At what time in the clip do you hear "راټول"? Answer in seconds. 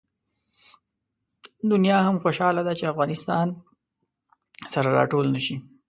4.97-5.25